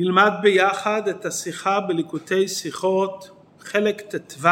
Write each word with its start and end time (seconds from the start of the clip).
נלמד 0.00 0.32
ביחד 0.42 1.08
את 1.08 1.26
השיחה 1.26 1.80
בליקוטי 1.80 2.48
שיחות, 2.48 3.30
חלק 3.60 4.00
ט"ו, 4.00 4.48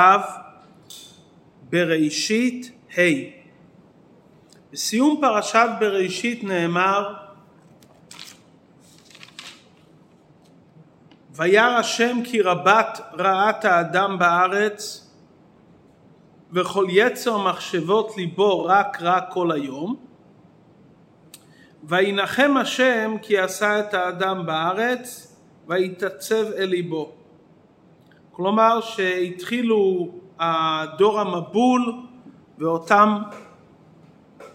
בראשית 1.71 2.71
ה'. 2.99 3.01
בסיום 4.73 5.19
פרשת 5.21 5.69
בראשית 5.81 6.45
נאמר 6.45 7.15
וירא 11.35 11.79
השם 11.79 12.19
כי 12.25 12.43
רבת 12.43 13.01
רעת 13.19 13.65
האדם 13.65 14.19
בארץ 14.19 15.11
וכל 16.53 16.87
יצר 16.91 17.39
מחשבות 17.39 18.17
ליבו 18.17 18.65
רק 18.65 19.03
רע 19.03 19.21
כל 19.21 19.53
היום 19.53 19.97
וינחם 21.85 22.57
השם 22.61 23.17
כי 23.23 23.39
עשה 23.39 23.81
את 23.81 23.95
האדם 23.95 24.47
בארץ 24.47 25.26
ויתעצב 25.67 26.53
אל 26.57 26.65
ליבו. 26.65 27.13
כלומר 28.33 28.81
שהתחילו 28.81 30.09
הדור 30.39 31.21
המבול 31.21 31.95
ואותם 32.59 33.19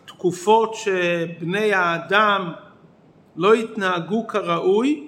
תקופות 0.05 0.75
שבני 0.75 1.73
האדם 1.73 2.52
לא 3.35 3.53
התנהגו 3.53 4.27
כראוי, 4.27 5.07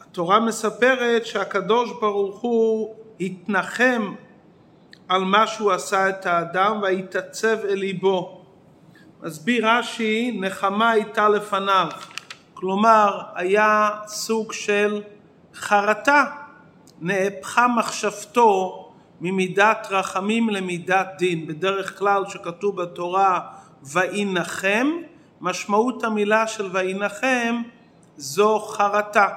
התורה 0.00 0.40
מספרת 0.40 1.26
שהקדוש 1.26 1.90
ברוך 2.00 2.40
הוא 2.40 2.94
התנחם 3.20 4.14
על 5.08 5.24
מה 5.24 5.46
שהוא 5.46 5.72
עשה 5.72 6.08
את 6.08 6.26
האדם 6.26 6.78
והתעצב 6.82 7.58
אל 7.64 7.74
ליבו. 7.74 8.42
מסביר 9.22 9.68
רש"י, 9.68 10.38
נחמה 10.40 10.90
הייתה 10.90 11.28
לפניו. 11.28 11.88
כלומר 12.60 13.20
היה 13.34 13.90
סוג 14.06 14.52
של 14.52 15.02
חרטה, 15.54 16.24
נהפכה 17.00 17.68
מחשבתו 17.68 18.86
ממידת 19.20 19.86
רחמים 19.90 20.50
למידת 20.50 21.08
דין. 21.18 21.46
בדרך 21.46 21.98
כלל 21.98 22.24
שכתוב 22.28 22.82
בתורה 22.82 23.40
וינחם, 23.82 24.90
משמעות 25.40 26.04
המילה 26.04 26.46
של 26.46 26.68
וינחם 26.72 27.62
זו 28.16 28.58
חרטה. 28.58 29.28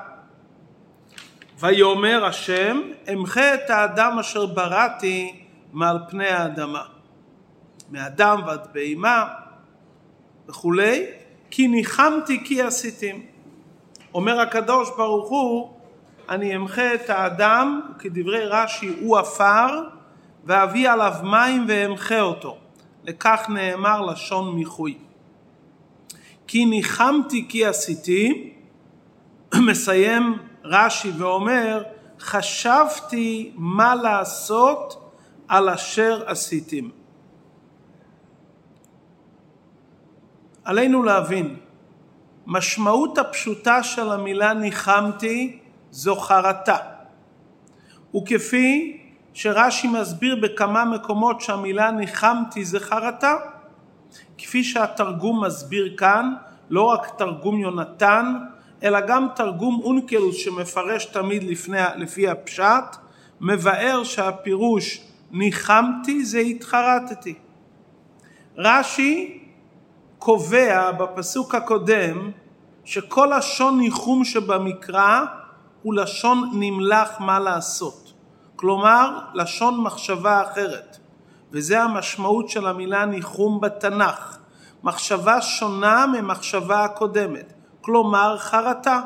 ויאמר 1.60 2.26
השם 2.26 2.82
אמחה 3.14 3.54
את 3.54 3.70
האדם 3.70 4.20
אשר 4.20 4.46
בראתי 4.46 5.46
מעל 5.74 6.00
פני 6.10 6.28
האדמה. 6.28 6.84
מאדם 7.92 8.42
ועד 8.46 8.68
בהמה 8.74 9.28
וכולי, 10.48 11.06
כי 11.56 11.68
ניחמתי 11.68 12.44
כי 12.46 12.62
עשיתים. 12.62 13.26
אומר 14.14 14.40
הקדוש 14.40 14.90
ברוך 14.98 15.30
הוא, 15.30 15.70
אני 16.30 16.56
אמחה 16.56 16.94
את 16.94 17.10
האדם, 17.10 17.82
כדברי 18.00 18.46
רש"י 18.46 18.94
הוא 19.00 19.18
עפר, 19.18 19.82
ואביא 20.46 20.90
עליו 20.90 21.14
מים 21.24 21.66
ואמחה 21.68 22.22
אותו. 22.22 22.58
לכך 23.04 23.46
נאמר 23.50 24.02
לשון 24.02 24.56
מיחוי. 24.56 24.98
כי 26.48 26.66
ניחמתי 26.66 27.46
כי 27.50 27.66
עשיתי, 27.66 28.54
מסיים 29.68 30.38
רש"י 30.64 31.12
ואומר, 31.18 31.84
חשבתי 32.20 33.52
מה 33.56 33.96
לעשות 33.96 35.12
על 35.48 35.70
אשר 35.70 36.24
עשיתם. 36.26 36.90
עלינו 40.66 41.04
להבין, 41.04 41.56
משמעות 42.48 43.18
הפשוטה 43.18 43.84
של 43.84 44.12
המילה 44.12 44.54
ניחמתי 44.54 45.60
זו 45.92 46.16
חרטה. 46.16 46.78
וכפי 48.16 48.98
שרש"י 49.34 49.88
מסביר 49.88 50.36
בכמה 50.42 50.86
מקומות 50.86 51.42
שהמילה 51.42 51.92
ניחמתי 51.92 52.66
זה 52.66 52.80
חרטה, 52.80 53.36
כפי 54.38 54.64
שהתרגום 54.64 55.46
מסביר 55.46 55.96
כאן, 55.98 56.34
לא 56.70 56.84
רק 56.84 57.08
תרגום 57.18 57.60
יונתן, 57.60 58.34
אלא 58.84 59.00
גם 59.00 59.28
תרגום 59.36 59.82
אונקלוס 59.84 60.36
שמפרש 60.36 61.06
תמיד 61.06 61.44
לפני, 61.44 61.78
לפי 61.96 62.28
הפשט, 62.28 62.96
מבאר 63.42 64.04
שהפירוש 64.04 65.02
ניחמתי 65.32 66.26
זה 66.26 66.40
התחרטתי. 66.40 67.34
רש"י 68.58 69.43
קובע 70.24 70.92
בפסוק 70.92 71.56
הקודם 71.56 72.32
שכל 72.86 73.32
לשון 73.38 73.80
ניחום 73.80 74.24
שבמקרא 74.26 75.20
הוא 75.82 75.94
לשון 75.94 76.52
נמלח 76.54 77.10
מה 77.20 77.40
לעשות. 77.40 78.14
כלומר, 78.56 79.20
לשון 79.34 79.82
מחשבה 79.82 80.44
אחרת. 80.44 80.98
וזה 81.52 81.82
המשמעות 81.82 82.50
של 82.50 82.68
המילה 82.68 83.06
ניחום 83.06 83.62
בתנ"ך. 83.62 84.38
מחשבה 84.84 85.42
שונה 85.42 86.06
ממחשבה 86.06 86.84
הקודמת. 86.84 87.54
כלומר, 87.82 88.38
חרטה. 88.38 89.02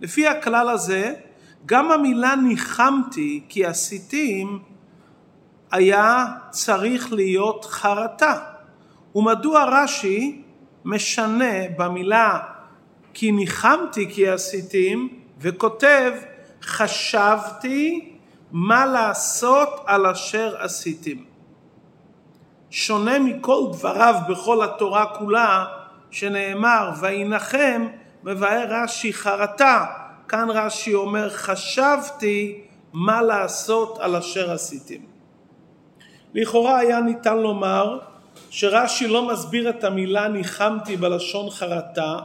לפי 0.00 0.28
הכלל 0.28 0.68
הזה, 0.68 1.14
גם 1.66 1.90
המילה 1.90 2.36
ניחמתי 2.36 3.44
כי 3.48 3.66
עשיתים 3.66 4.62
היה 5.70 6.26
צריך 6.50 7.12
להיות 7.12 7.64
חרטה. 7.64 8.55
ומדוע 9.16 9.64
רש"י 9.64 10.42
משנה 10.84 11.68
במילה 11.76 12.38
כי 13.14 13.32
ניחמתי 13.32 14.10
כי 14.10 14.28
עשיתים 14.28 15.20
וכותב 15.38 16.12
חשבתי 16.62 18.12
מה 18.52 18.86
לעשות 18.86 19.68
על 19.86 20.06
אשר 20.06 20.54
עשיתם. 20.58 21.16
שונה 22.70 23.18
מכל 23.18 23.62
דבריו 23.72 24.14
בכל 24.28 24.64
התורה 24.64 25.06
כולה 25.18 25.64
שנאמר 26.10 26.90
וינחם 27.00 27.86
מבאר 28.24 28.66
רש"י 28.68 29.12
חרטה 29.12 29.86
כאן 30.28 30.50
רש"י 30.50 30.94
אומר 30.94 31.30
חשבתי 31.30 32.60
מה 32.92 33.22
לעשות 33.22 33.98
על 33.98 34.16
אשר 34.16 34.52
עשיתם. 34.52 35.00
לכאורה 36.34 36.78
היה 36.78 37.00
ניתן 37.00 37.38
לומר 37.38 37.98
שרש"י 38.56 39.06
לא 39.06 39.28
מסביר 39.28 39.70
את 39.70 39.84
המילה 39.84 40.28
ניחמתי 40.28 40.96
בלשון 40.96 41.50
חרטה 41.50 42.16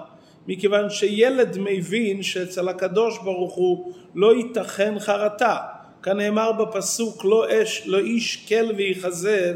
מכיוון 0.47 0.89
שילד 0.89 1.57
מבין 1.59 2.23
שאצל 2.23 2.69
הקדוש 2.69 3.17
ברוך 3.17 3.53
הוא 3.53 3.93
לא 4.15 4.35
ייתכן 4.35 4.99
חרטה. 4.99 5.57
כנאמר 6.03 6.51
בפסוק 6.51 7.25
לא, 7.25 7.45
אש, 7.49 7.87
לא 7.87 7.99
איש 7.99 8.45
כל 8.49 8.71
ויכזב 8.77 9.55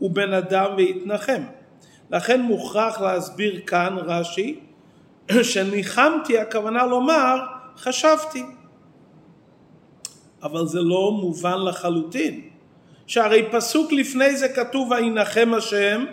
ובן 0.00 0.32
אדם 0.32 0.70
ויתנחם 0.76 1.42
לכן 2.10 2.40
מוכרח 2.40 3.00
להסביר 3.00 3.60
כאן 3.66 3.96
רש"י 3.98 4.60
שניחמתי 5.52 6.38
הכוונה 6.38 6.86
לומר 6.86 7.36
חשבתי. 7.76 8.42
אבל 10.42 10.66
זה 10.66 10.80
לא 10.80 11.12
מובן 11.12 11.58
לחלוטין 11.68 12.53
שהרי 13.06 13.42
פסוק 13.50 13.92
לפני 13.92 14.36
זה 14.36 14.48
כתוב 14.48 14.90
וינחם 14.90 15.52
השם 15.56 16.04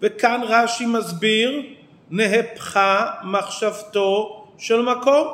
וכאן 0.00 0.40
רש"י 0.44 0.86
מסביר 0.86 1.62
נהפכה 2.10 3.06
מחשבתו 3.24 4.46
של 4.58 4.82
מקום 4.82 5.28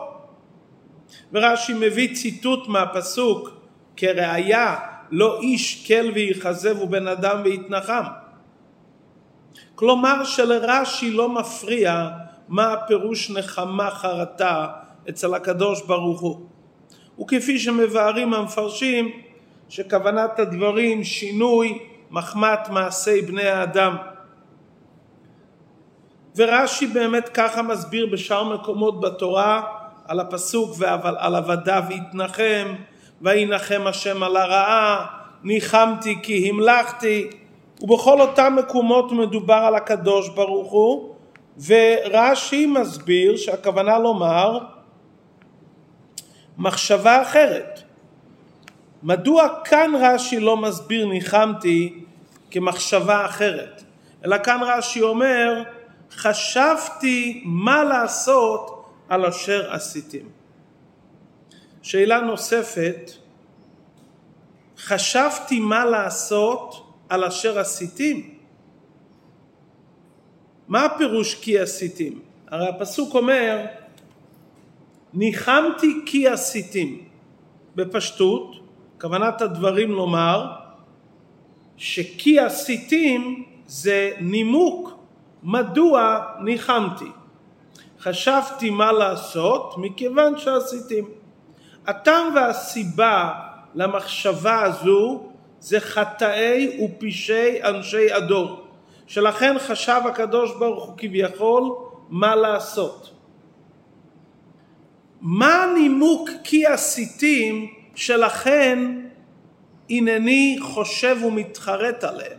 ורש"י 1.33 1.75
מביא 1.75 2.15
ציטוט 2.15 2.69
מהפסוק 2.69 3.51
כראיה 3.97 4.77
לא 5.11 5.41
איש 5.41 5.87
כל 5.87 6.11
ויכזב 6.15 6.83
ובן 6.83 7.09
אדם 7.09 7.41
ויתנחם 7.45 8.03
כלומר 9.75 10.25
שלרש"י 10.25 11.11
לא 11.11 11.29
מפריע 11.29 12.09
מה 12.49 12.73
הפירוש 12.73 13.31
נחמה 13.31 13.91
חרטה 13.91 14.67
אצל 15.09 15.35
הקדוש 15.35 15.83
ברוך 15.83 16.21
הוא. 16.21 16.41
וכפי 17.21 17.59
שמבארים 17.59 18.35
המפרשים 18.35 19.11
שכוונת 19.69 20.39
הדברים 20.39 21.05
שינוי 21.05 21.79
מחמת 22.11 22.69
מעשי 22.69 23.23
בני 23.23 23.47
האדם. 23.47 23.97
ורש"י 26.37 26.87
באמת 26.87 27.29
ככה 27.29 27.63
מסביר 27.63 28.07
בשאר 28.13 28.45
מקומות 28.45 29.01
בתורה 29.01 29.63
על 30.09 30.21
הפסוק 30.21 30.75
ועל 30.79 31.35
עבדיו 31.35 31.83
יתנחם 31.91 32.75
וינחם 33.23 33.83
השם 33.87 34.23
על 34.23 34.37
הרעה 34.37 35.07
ניחמתי 35.43 36.19
כי 36.23 36.49
המלכתי 36.51 37.31
ובכל 37.81 38.21
אותם 38.21 38.57
מקומות 38.59 39.13
מדובר 39.13 39.55
על 39.55 39.75
הקדוש 39.75 40.29
ברוך 40.29 40.73
הוא 40.73 41.15
ורש"י 41.67 42.67
מסביר 42.67 43.37
שהכוונה 43.37 43.99
לומר 43.99 44.59
מחשבה 46.59 47.23
אחרת 47.23 47.83
מדוע 49.03 49.49
כאן 49.65 49.93
רש"י 50.01 50.41
לא 50.41 50.57
מסביר 50.57 51.07
ניחמתי 51.07 52.05
כמחשבה 52.51 53.27
אחרת, 53.27 53.83
אלא 54.25 54.37
כאן 54.45 54.61
רש"י 54.63 55.01
אומר 55.01 55.63
חשבתי 56.11 57.43
מה 57.45 57.85
לעשות 57.85 58.85
על 59.09 59.27
אשר 59.27 59.73
עשיתם. 59.73 60.27
שאלה 61.83 62.21
נוספת, 62.21 63.11
חשבתי 64.79 65.61
מה 65.61 65.85
לעשות 65.85 66.93
על 67.09 67.25
אשר 67.25 67.59
עשיתם? 67.59 68.21
מה 70.69 70.85
הפירוש 70.85 71.35
כי 71.35 71.59
עשיתם? 71.59 72.19
הרי 72.49 72.69
הפסוק 72.69 73.15
אומר, 73.15 73.67
ניחמתי 75.15 76.01
כי 76.07 76.29
עשיתם. 76.29 76.97
בפשטות, 77.77 78.57
כוונת 79.07 79.43
הדברים 79.43 79.91
לומר, 79.91 80.47
שכי 81.77 82.39
עשיתם 82.39 83.35
זה 83.67 84.11
נימוק 84.21 84.93
מדוע 85.43 86.21
ניחמתי. 86.41 87.11
חשבתי 88.01 88.71
מה 88.71 88.93
לעשות 88.93 89.75
מכיוון 89.79 90.39
שעשיתם. 90.39 91.05
הטעם 91.87 92.35
והסיבה 92.35 93.33
למחשבה 93.75 94.63
הזו 94.63 95.23
זה 95.61 95.81
חטאי 95.81 96.85
ופשעי 96.85 97.63
אנשי 97.63 98.13
הדור, 98.13 98.61
שלכן 99.07 99.57
חשב 99.59 100.01
הקדוש 100.05 100.55
ברוך 100.59 100.85
הוא 100.85 100.95
כביכול 100.99 101.63
מה 102.11 102.37
לעשות. 102.37 103.11
מה 105.21 105.63
הנימוק 105.63 106.31
כי 106.45 106.67
עשיתים 106.67 107.76
שלכן 107.97 108.79
הנני 109.91 110.57
חושב 110.61 111.17
ומתחרט 111.25 112.05
עליהם? 112.05 112.39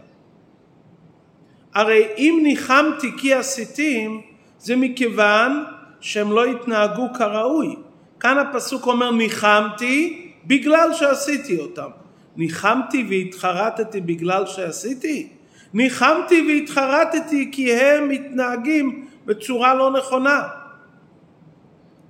הרי 1.74 2.08
אם 2.18 2.40
ניחמתי 2.44 3.08
כי 3.18 3.34
עשיתים 3.34 4.22
זה 4.60 4.76
מכיוון 4.76 5.64
שהם 6.00 6.32
לא 6.32 6.46
התנהגו 6.46 7.08
כראוי. 7.18 7.76
כאן 8.20 8.38
הפסוק 8.38 8.88
אומר 8.88 9.12
ניחמתי 9.12 10.32
בגלל 10.46 10.94
שעשיתי 10.94 11.60
אותם. 11.60 11.90
ניחמתי 12.38 13.06
והתחרטתי 13.10 14.02
בגלל 14.02 14.46
שעשיתי? 14.46 15.30
ניחמתי 15.74 16.46
והתחרטתי 16.48 17.50
כי 17.52 17.74
הם 17.74 18.10
מתנהגים 18.10 19.08
בצורה 19.26 19.74
לא 19.74 19.92
נכונה. 19.92 20.48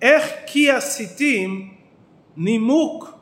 איך 0.02 0.32
כי 0.48 0.72
עשיתים 0.72 1.70
נימוק 2.38 3.17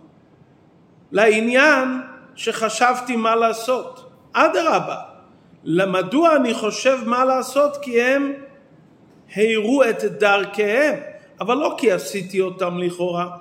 לעניין 1.15 2.01
שחשבתי 2.35 3.15
מה 3.15 3.35
לעשות. 3.35 4.11
אדרבה, 4.33 5.01
למדוע 5.63 6.35
אני 6.35 6.53
חושב 6.53 6.97
מה 7.05 7.25
לעשות? 7.25 7.77
כי 7.81 8.01
הם 8.01 8.33
הראו 9.35 9.89
את 9.89 10.03
דרכיהם, 10.03 10.99
אבל 11.39 11.55
לא 11.55 11.75
כי 11.77 11.91
עשיתי 11.91 12.41
אותם 12.41 12.77
לכאורה. 12.77 13.37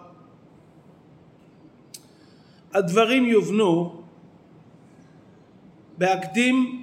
הדברים 2.75 3.27
יובנו 3.27 4.03
בהקדים 5.99 6.83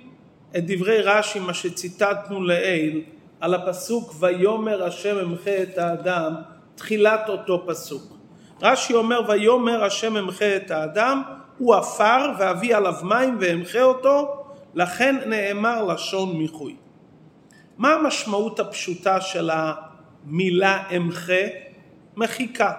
את 0.57 0.63
דברי 0.65 1.01
רש"י, 1.01 1.39
מה 1.39 1.53
שציטטנו 1.53 2.43
לעיל, 2.43 3.03
על 3.39 3.53
הפסוק 3.53 4.13
ויאמר 4.19 4.83
השם 4.83 5.17
אמחה 5.17 5.63
את 5.63 5.77
האדם, 5.77 6.35
תחילת 6.75 7.29
אותו 7.29 7.63
פסוק. 7.67 8.20
רש"י 8.61 8.93
אומר 8.93 9.21
ויאמר 9.27 9.83
השם 9.83 10.17
אמחה 10.17 10.55
את 10.55 10.71
האדם, 10.71 11.21
הוא 11.57 11.75
עפר 11.75 12.31
ואביא 12.39 12.75
עליו 12.75 12.95
מים 13.03 13.37
ואמחה 13.39 13.81
אותו, 13.81 14.43
לכן 14.73 15.15
נאמר 15.25 15.83
לשון 15.83 16.37
מיחוי. 16.37 16.75
מה 17.77 17.93
המשמעות 17.93 18.59
הפשוטה 18.59 19.21
של 19.21 19.49
המילה 19.53 20.83
אמחה? 20.95 21.43
מחיקה. 22.17 22.71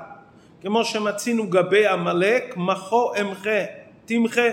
כמו 0.60 0.84
שמצינו 0.84 1.46
גבי 1.46 1.86
עמלק, 1.86 2.56
מחו 2.56 3.12
אמחה, 3.20 3.60
תמחה. 4.04 4.48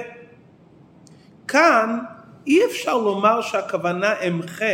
כאן 1.47 1.99
אי 2.47 2.65
אפשר 2.65 2.97
לומר 2.97 3.41
שהכוונה 3.41 4.13
אמחה 4.27 4.65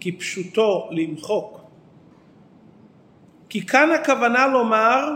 כפשוטו 0.00 0.88
למחוק. 0.92 1.60
כי 3.48 3.66
כאן 3.66 3.90
הכוונה 3.90 4.46
לומר 4.46 5.08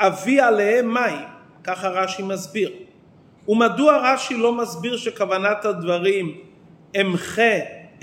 אביא 0.00 0.42
עליהם 0.42 0.94
מים, 0.94 1.26
ככה 1.64 1.88
רש"י 1.88 2.22
מסביר. 2.22 2.70
ומדוע 3.48 4.12
רש"י 4.12 4.34
לא 4.34 4.52
מסביר 4.52 4.96
שכוונת 4.96 5.64
הדברים 5.64 6.34
אמחה, 7.00 7.56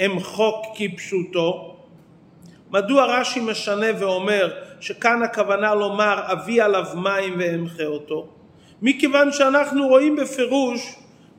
אמחוק 0.05 0.65
כפשוטו? 0.75 1.75
מדוע 2.71 3.05
רש"י 3.05 3.39
משנה 3.39 3.87
ואומר 3.99 4.51
שכאן 4.79 5.23
הכוונה 5.23 5.75
לומר 5.75 6.19
אביא 6.31 6.63
עליו 6.63 6.85
מים 6.95 7.35
ואמחה 7.39 7.83
אותו? 7.85 8.27
מכיוון 8.81 9.31
שאנחנו 9.31 9.87
רואים 9.87 10.15
בפירוש 10.15 10.95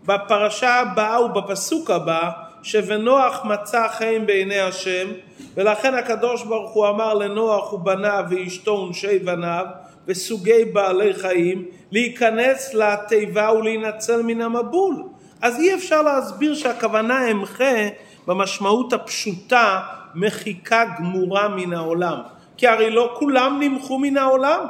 בפרשה 0.06 0.74
הבאה 0.74 1.24
ובפסוק 1.24 1.90
הבא 1.90 2.30
שבנוח 2.62 3.44
מצא 3.44 3.88
חן 3.88 4.26
בעיני 4.26 4.60
השם 4.60 5.08
ולכן 5.54 5.94
הקדוש 5.94 6.42
ברוך 6.42 6.72
הוא 6.72 6.88
אמר 6.88 7.14
לנוח 7.14 7.72
ובניו 7.72 8.24
ואשתו 8.30 8.72
ונשי 8.72 9.18
בניו 9.18 9.66
וסוגי 10.06 10.64
בעלי 10.64 11.14
חיים 11.14 11.64
להיכנס 11.90 12.74
לתיבה 12.74 13.52
ולהינצל 13.52 14.22
מן 14.22 14.40
המבול. 14.40 15.02
אז 15.42 15.60
אי 15.60 15.74
אפשר 15.74 16.02
להסביר 16.02 16.54
שהכוונה 16.54 17.30
אמחה 17.30 17.88
במשמעות 18.26 18.92
הפשוטה 18.92 19.80
מחיקה 20.14 20.84
גמורה 20.98 21.48
מן 21.48 21.72
העולם. 21.72 22.18
כי 22.56 22.66
הרי 22.66 22.90
לא 22.90 23.14
כולם 23.18 23.58
נמחו 23.60 23.98
מן 23.98 24.16
העולם. 24.16 24.66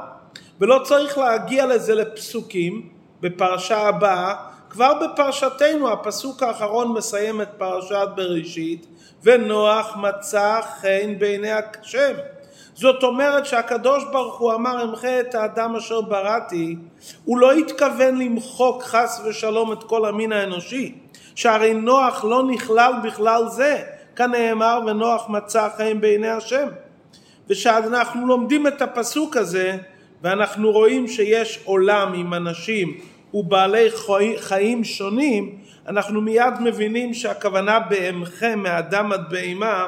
ולא 0.61 0.81
צריך 0.85 1.19
להגיע 1.19 1.67
לזה 1.67 1.95
לפסוקים 1.95 2.89
בפרשה 3.21 3.79
הבאה. 3.79 4.35
כבר 4.71 4.93
בפרשתנו 5.03 5.93
הפסוק 5.93 6.43
האחרון 6.43 6.93
מסיים 6.93 7.41
את 7.41 7.49
פרשת 7.59 8.09
בראשית 8.15 8.87
ונוח 9.23 9.97
מצא 9.97 10.61
חן 10.81 11.19
בעיני 11.19 11.51
השם. 11.53 12.13
זאת 12.75 13.03
אומרת 13.03 13.47
שהקדוש 13.47 14.05
ברוך 14.13 14.39
הוא 14.39 14.55
אמר 14.55 14.83
אמחה 14.85 15.21
את 15.21 15.35
האדם 15.35 15.77
אשר 15.77 16.01
בראתי, 16.01 16.77
הוא 17.25 17.39
לא 17.39 17.53
התכוון 17.53 18.19
למחוק 18.19 18.83
חס 18.83 19.23
ושלום 19.25 19.73
את 19.73 19.83
כל 19.83 20.05
המין 20.09 20.33
האנושי, 20.33 20.95
שהרי 21.35 21.75
נוח 21.75 22.25
לא 22.25 22.43
נכלל 22.43 22.93
בכלל 23.05 23.49
זה, 23.49 23.83
כנאמר 24.17 24.81
ונוח 24.87 25.29
מצא 25.29 25.69
חיים 25.77 26.01
בעיני 26.01 26.29
השם. 26.29 26.69
ושאנחנו 27.51 28.27
לומדים 28.27 28.67
את 28.67 28.83
הפסוק 28.83 29.37
הזה 29.37 29.77
ואנחנו 30.23 30.73
רואים 30.73 31.09
שיש 31.09 31.61
עולם 31.65 32.13
עם 32.15 32.35
אנשים 32.35 33.01
ובעלי 33.35 33.89
חיים 34.37 34.85
שונים, 34.85 35.59
אנחנו 35.89 36.21
מיד 36.21 36.55
מבינים 36.61 37.15
שהכוונה 37.15 37.79
באמחה 37.79 38.57
מאדם 38.57 39.13
עד 39.13 39.31
בהמה 39.31 39.87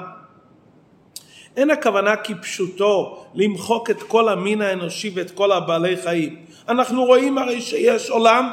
אין 1.58 1.70
הכוונה 1.70 2.16
כפשוטו 2.16 3.24
למחוק 3.34 3.90
את 3.90 4.02
כל 4.02 4.28
המין 4.28 4.62
האנושי 4.62 5.10
ואת 5.14 5.30
כל 5.30 5.52
הבעלי 5.52 5.96
חיים. 5.96 6.36
אנחנו 6.68 7.04
רואים 7.04 7.38
הרי 7.38 7.60
שיש 7.60 8.10
עולם. 8.10 8.50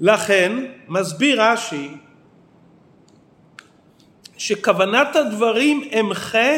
לכן 0.00 0.52
מסביר 0.88 1.42
רש"י 1.42 1.90
שכוונת 4.36 5.16
הדברים 5.16 5.88
אמחה 6.00 6.50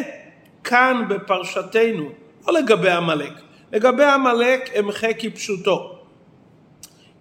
כאן 0.64 1.04
בפרשתנו, 1.08 2.08
לא 2.46 2.52
לגבי 2.52 2.90
עמלק, 2.90 3.32
לגבי 3.72 4.04
עמלק 4.04 4.70
אמחה 4.78 5.12
כפשוטו. 5.18 5.98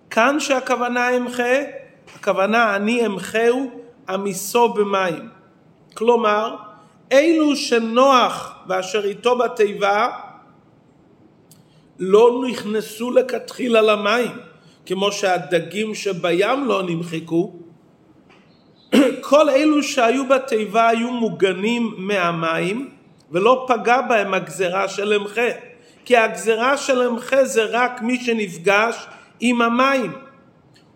כאן 0.09 0.39
שהכוונה 0.39 1.17
אמחה, 1.17 1.55
הכוונה 2.15 2.75
אני 2.75 3.05
אמחהו 3.05 3.71
עמיסו 4.09 4.73
במים. 4.73 5.29
כלומר, 5.93 6.55
אלו 7.11 7.55
שנוח 7.55 8.55
ואשר 8.67 9.05
איתו 9.05 9.37
בתיבה 9.37 10.09
לא 11.99 12.43
נכנסו 12.47 13.11
לכתחילה 13.11 13.81
למים, 13.81 14.31
כמו 14.85 15.11
שהדגים 15.11 15.95
שבים 15.95 16.65
לא 16.65 16.83
נמחקו. 16.83 17.53
כל 19.21 19.49
אלו 19.49 19.83
שהיו 19.83 20.27
בתיבה 20.27 20.87
היו 20.87 21.11
מוגנים 21.11 21.93
מהמים 21.97 22.89
ולא 23.31 23.65
פגע 23.67 24.01
בהם 24.01 24.33
הגזרה 24.33 24.87
של 24.87 25.13
אמחה. 25.13 25.49
כי 26.05 26.17
הגזרה 26.17 26.77
של 26.77 27.01
אמחה 27.01 27.45
זה 27.45 27.63
רק 27.63 28.01
מי 28.01 28.23
שנפגש 28.23 29.07
עם 29.39 29.61
המים. 29.61 30.11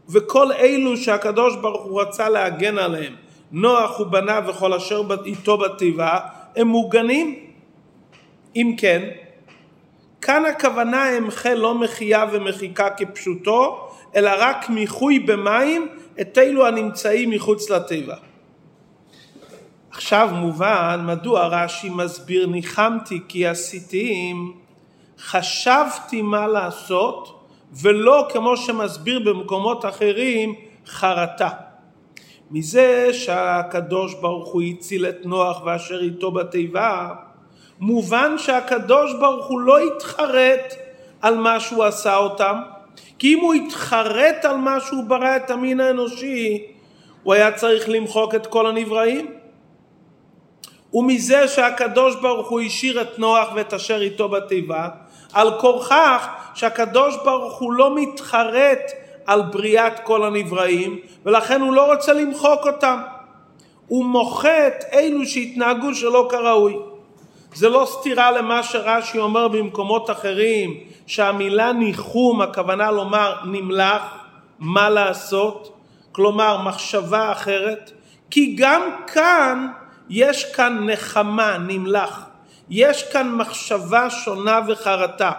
וכל 0.10 0.52
אלו 0.52 0.98
שהקדוש 0.98 1.56
ברוך 1.56 1.84
הוא 1.84 2.02
רצה 2.02 2.30
להגן 2.30 2.78
עליהם 2.78 3.16
נוח 3.52 4.00
ובניו 4.00 4.44
וכל 4.48 4.74
אשר 4.74 5.02
איתו 5.26 5.58
בתיבה, 5.58 6.20
הם 6.56 6.68
מוגנים. 6.68 7.36
אם 8.56 8.76
כן, 8.78 9.10
כאן 10.22 10.46
הכוונה 10.46 11.18
אמחה 11.18 11.54
לא 11.54 11.76
מחייה 11.76 12.26
ומחיקה 12.32 12.90
כפשוטו, 12.90 13.90
אלא 14.16 14.32
רק 14.38 14.70
מיחוי 14.70 15.20
במים 15.20 15.88
את 16.22 16.38
אלו 16.38 16.68
הנמצאים 16.68 17.30
מחוץ 17.30 17.70
לתיבה. 17.70 18.16
עכשיו 19.92 20.30
מובן 20.34 21.04
מדוע 21.06 21.48
רש"י 21.48 21.90
מסביר 21.90 22.48
ניחמתי 22.48 23.20
כי 23.28 23.48
עשיתים 23.48 24.54
חשבתי 25.20 26.22
מה 26.22 26.48
לעשות 26.48 27.46
ולא 27.72 28.28
כמו 28.34 28.58
שמסביר 28.58 29.20
במקומות 29.20 29.86
אחרים 29.86 30.56
חרטה. 30.86 31.50
מזה 32.52 33.10
שהקדוש 33.14 34.14
ברוך 34.14 34.52
הוא 34.54 34.62
הציל 34.62 35.06
את 35.06 35.26
נוח 35.26 35.62
ואשר 35.66 36.00
איתו 36.02 36.32
בתיבה 36.32 37.10
מובן 37.80 38.38
שהקדוש 38.38 39.14
ברוך 39.14 39.48
הוא 39.48 39.60
לא 39.60 39.78
התחרט 39.80 40.76
על 41.22 41.38
מה 41.38 41.60
שהוא 41.60 41.84
עשה 41.84 42.16
אותם 42.16 42.60
כי 43.20 43.34
אם 43.34 43.40
הוא 43.40 43.54
התחרט 43.54 44.46
על 44.46 44.58
מה 44.58 44.80
שהוא 44.80 45.04
ברא 45.04 45.36
את 45.36 45.52
המין 45.52 45.80
האנושי 45.80 46.66
הוא 47.24 47.34
היה 47.34 47.52
צריך 47.52 47.90
למחוק 47.90 48.36
את 48.36 48.48
כל 48.48 48.68
הנבראים. 48.68 49.32
ומזה 50.94 51.48
שהקדוש 51.48 52.16
ברוך 52.16 52.50
הוא 52.50 52.62
השאיר 52.62 53.02
את 53.02 53.20
נוח 53.20 53.50
ואת 53.56 53.74
אשר 53.74 54.02
איתו 54.02 54.30
בתיבה 54.30 54.88
על 55.34 55.60
כורכך 55.60 56.28
שהקדוש 56.54 57.16
ברוך 57.26 57.60
הוא 57.60 57.74
לא 57.74 57.96
מתחרט 57.96 58.92
על 59.30 59.42
בריאת 59.42 60.00
כל 60.00 60.24
הנבראים 60.24 61.00
ולכן 61.26 61.62
הוא 61.62 61.74
לא 61.74 61.94
רוצה 61.94 62.14
למחוק 62.14 62.66
אותם. 62.66 63.02
הוא 63.88 64.06
מוחה 64.06 64.68
את 64.68 64.84
אלו 64.94 65.26
שהתנהגו 65.26 65.96
שלא 65.96 66.28
כראוי. 66.32 66.78
זה 67.54 67.70
לא 67.70 67.88
סתירה 67.90 68.32
למה 68.32 68.64
שרש"י 68.64 69.20
אומר 69.20 69.48
במקומות 69.48 70.10
אחרים 70.10 70.80
שהמילה 71.08 71.74
ניחום 71.74 72.42
הכוונה 72.42 72.92
לומר 72.92 73.36
נמלח 73.46 74.02
מה 74.60 74.90
לעשות? 74.90 75.78
כלומר 76.12 76.62
מחשבה 76.62 77.32
אחרת. 77.32 77.92
כי 78.30 78.56
גם 78.58 78.82
כאן 79.08 79.68
יש 80.10 80.56
כאן 80.56 80.90
נחמה 80.90 81.58
נמלח. 81.58 82.26
יש 82.70 83.04
כאן 83.12 83.32
מחשבה 83.36 84.10
שונה 84.10 84.60
וחרטה. 84.68 85.32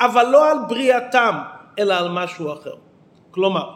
אבל 0.00 0.26
לא 0.26 0.50
על 0.50 0.58
בריאתם 0.68 1.38
אלא 1.78 1.94
על 1.94 2.08
משהו 2.08 2.52
אחר 2.52 2.85
כלומר 3.36 3.70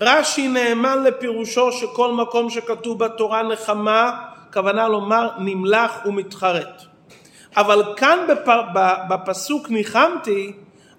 רש"י 0.00 0.48
נאמן 0.48 1.02
לפירושו 1.02 1.72
שכל 1.72 2.12
מקום 2.12 2.50
שכתוב 2.50 2.98
בתורה 2.98 3.42
נחמה 3.42 4.20
כוונה 4.52 4.88
לומר 4.88 5.28
נמלח 5.38 5.98
ומתחרט 6.06 6.82
אבל 7.56 7.82
כאן 7.96 8.18
בפסוק 9.08 9.70
ניחמתי 9.70 10.52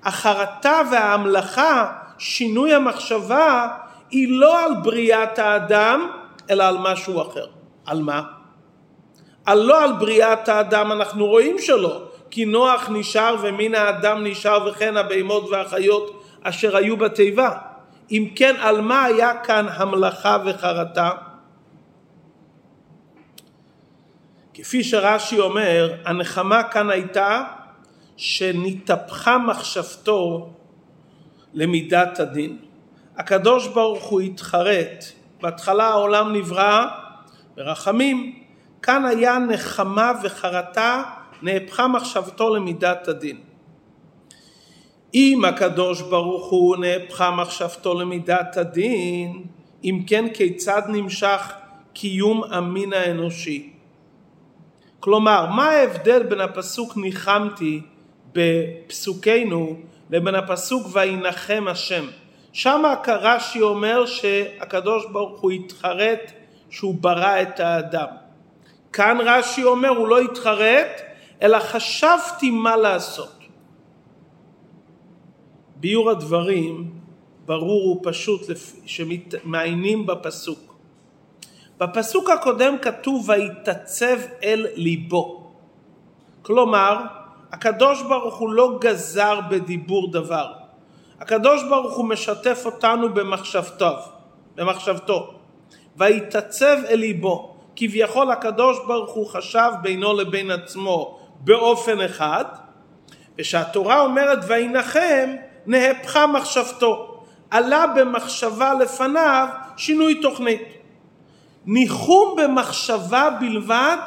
החרטה 0.04 0.82
וההמלכה 0.92 1.92
שינוי 2.18 2.74
המחשבה 2.74 3.68
היא 4.10 4.28
לא 4.40 4.66
על 4.66 4.72
בריאת 4.84 5.40
האדם 5.40 6.10
אלא 6.50 6.64
על 6.64 6.78
משהו 6.78 7.22
אחר 7.22 7.46
על 7.86 8.02
מה? 8.02 8.22
על 9.46 9.60
לא 9.60 9.84
על 9.84 9.92
בריאת 9.94 10.50
האדם 10.50 10.92
אנחנו 10.92 11.26
רואים 11.26 11.60
שלא 11.60 12.02
כי 12.32 12.46
נוח 12.46 12.90
נשאר 12.90 13.36
ומין 13.42 13.76
האדם 13.76 14.24
נשאר 14.24 14.68
וכן 14.68 14.98
הבהמות 14.98 15.50
והחיות 15.50 16.25
אשר 16.48 16.78
היו 16.78 16.98
בתיבה 16.98 17.58
אם 18.12 18.28
כן 18.36 18.56
על 18.60 18.82
מה 18.82 19.04
היה 19.04 19.34
כאן 19.44 19.66
המלאכה 19.70 20.38
וחרטה? 20.46 21.12
כפי 24.54 24.84
שרש"י 24.84 25.40
אומר 25.40 25.94
הנחמה 26.06 26.64
כאן 26.64 26.90
הייתה 26.90 27.44
שנתהפכה 28.18 29.38
מחשבתו 29.38 30.54
למידת 31.54 32.20
הדין 32.20 32.58
הקדוש 33.18 33.68
ברוך 33.68 34.04
הוא 34.04 34.22
התחרט 34.22 35.06
בהתחלה 35.42 35.88
העולם 35.88 36.36
נברא 36.36 36.86
ברחמים 37.56 38.40
כאן 38.82 39.06
היה 39.06 39.40
נחמה 39.40 40.12
וחרטה, 40.24 41.04
נהפכה 41.42 41.88
מחשבתו 41.88 42.56
למידת 42.56 43.08
הדין. 43.08 43.38
אם 45.16 45.46
הקדוש 45.46 46.02
ברוך 46.02 46.50
הוא 46.50 46.78
נהפכה 46.78 47.32
מחשבתו 47.32 48.00
למידת 48.00 48.58
הדין, 48.58 49.44
אם 49.84 50.04
כן 50.08 50.26
כיצד 50.34 50.82
נמשך 50.88 51.52
קיום 51.94 52.44
המין 52.52 52.94
האנושי? 52.94 53.70
כלומר, 55.00 55.46
מה 55.56 55.70
ההבדל 55.70 56.24
בין 56.24 56.42
הפסוק 56.42 56.98
ניחמתי 56.98 57.82
בפסוקנו 58.34 59.76
לבין 60.10 60.36
הפסוק 60.36 60.88
וינחם 60.94 61.66
השם? 61.68 62.06
שם 62.54 62.84
רש"י 63.08 63.62
אומר 63.62 64.06
שהקדוש 64.06 65.06
ברוך 65.12 65.42
הוא 65.42 65.52
התחרט 65.52 66.32
שהוא 66.70 66.96
ברא 66.96 67.42
את 67.42 67.60
האדם. 67.60 68.08
כאן 68.94 69.18
רש"י 69.26 69.64
אומר 69.64 69.90
הוא 69.90 70.08
לא 70.08 70.20
התחרט 70.20 71.02
אלא 71.42 71.60
חשבתי 71.60 72.52
מה 72.52 72.78
לעשות. 72.78 73.35
ביור 75.76 76.10
הדברים 76.12 76.92
ברור 77.46 77.92
ופשוט 77.92 78.42
שמעיינים 78.86 80.06
בפסוק. 80.06 80.76
בפסוק 81.78 82.30
הקודם 82.30 82.76
כתוב 82.82 83.30
ויתעצב 83.30 84.18
אל 84.44 84.68
ליבו. 84.76 85.52
כלומר 86.42 87.02
הקדוש 87.52 88.02
ברוך 88.02 88.36
הוא 88.36 88.50
לא 88.50 88.78
גזר 88.82 89.40
בדיבור 89.50 90.12
דבר. 90.12 90.54
הקדוש 91.20 91.64
ברוך 91.70 91.98
הוא 91.98 92.06
משתף 92.06 92.62
אותנו 92.66 93.14
במחשבתו, 93.14 93.92
במחשבתו. 94.56 95.34
ויתעצב 95.98 96.78
אל 96.90 96.96
ליבו. 96.96 97.56
כביכול 97.76 98.32
הקדוש 98.32 98.78
ברוך 98.88 99.12
הוא 99.12 99.28
חשב 99.28 99.72
בינו 99.82 100.14
לבין 100.14 100.52
עצמו 100.52 101.20
באופן 101.40 102.02
אחד 102.02 102.46
ושהתורה 103.38 104.02
אומרת 104.02 104.40
וינחם 104.48 105.36
נהפכה 105.68 106.28
מחשבתו. 106.28 107.24
עלה 107.52 107.88
במחשבה 107.88 108.74
לפניו 108.74 109.48
שינוי 109.78 110.22
תוכנית. 110.22 110.62
ניחום 111.66 112.36
במחשבה 112.38 113.30
בלבד 113.40 113.98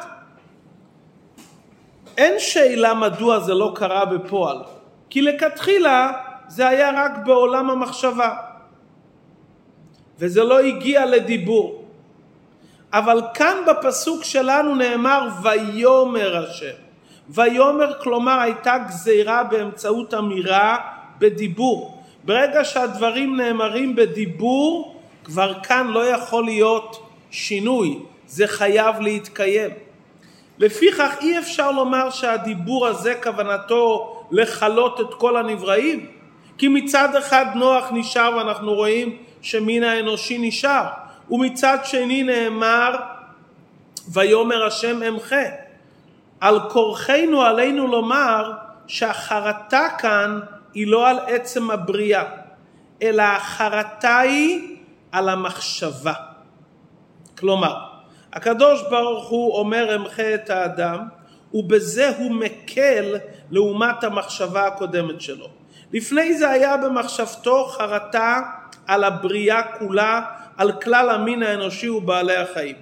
אין 2.16 2.34
שאלה 2.38 2.94
מדוע 2.94 3.40
זה 3.40 3.54
לא 3.54 3.72
קרה 3.74 4.04
בפועל 4.04 4.58
כי 5.10 5.22
לכתחילה 5.22 6.12
זה 6.48 6.68
היה 6.68 6.90
רק 7.04 7.12
בעולם 7.24 7.70
המחשבה. 7.70 8.36
וזה 10.18 10.44
לא 10.44 10.58
הגיע 10.58 11.06
לדיבור. 11.06 11.84
אבל 12.92 13.22
כאן 13.34 13.56
בפסוק 13.66 14.24
שלנו 14.24 14.74
נאמר 14.74 15.28
ויאמר 15.42 16.36
השם. 16.36 16.76
ויאמר 17.28 18.00
כלומר 18.02 18.40
הייתה 18.40 18.78
גזירה 18.78 19.44
באמצעות 19.44 20.14
אמירה 20.14 20.97
בדיבור. 21.18 22.02
ברגע 22.24 22.64
שהדברים 22.64 23.36
נאמרים 23.36 23.96
בדיבור 23.96 24.96
כבר 25.24 25.54
כאן 25.62 25.86
לא 25.86 26.06
יכול 26.06 26.44
להיות 26.44 27.08
שינוי, 27.30 27.98
זה 28.26 28.46
חייב 28.46 29.00
להתקיים. 29.00 29.70
לפיכך 30.58 31.14
אי 31.20 31.38
אפשר 31.38 31.70
לומר 31.70 32.10
שהדיבור 32.10 32.86
הזה 32.86 33.14
כוונתו 33.22 34.14
לכלות 34.30 35.00
את 35.00 35.14
כל 35.14 35.36
הנבראים 35.36 36.06
כי 36.58 36.68
מצד 36.68 37.16
אחד 37.16 37.46
נוח 37.54 37.84
נשאר 37.92 38.36
ואנחנו 38.36 38.74
רואים 38.74 39.16
שמין 39.42 39.82
האנושי 39.82 40.38
נשאר 40.38 40.84
ומצד 41.30 41.78
שני 41.84 42.22
נאמר 42.22 42.96
ויאמר 44.12 44.66
השם 44.66 45.02
אמחה 45.02 45.44
על 46.40 46.60
כורחנו 46.60 47.42
עלינו 47.42 47.86
לומר 47.86 48.52
שהחרטה 48.86 49.88
כאן 49.98 50.40
היא 50.74 50.86
לא 50.86 51.08
על 51.08 51.18
עצם 51.26 51.70
הבריאה 51.70 52.24
אלא 53.02 53.22
החרטה 53.22 54.18
היא 54.18 54.76
על 55.12 55.28
המחשבה 55.28 56.12
כלומר 57.38 57.76
הקדוש 58.32 58.82
ברוך 58.90 59.28
הוא 59.28 59.58
אומר 59.58 59.96
אמחה 59.96 60.34
את 60.34 60.50
האדם 60.50 60.98
ובזה 61.54 62.12
הוא 62.18 62.30
מקל 62.30 63.16
לעומת 63.50 64.04
המחשבה 64.04 64.66
הקודמת 64.66 65.20
שלו 65.20 65.46
לפני 65.92 66.34
זה 66.34 66.50
היה 66.50 66.76
במחשבתו 66.76 67.64
חרטה 67.64 68.40
על 68.86 69.04
הבריאה 69.04 69.62
כולה 69.78 70.22
על 70.56 70.72
כלל 70.72 71.10
המין 71.10 71.42
האנושי 71.42 71.88
ובעלי 71.88 72.36
החיים. 72.36 72.76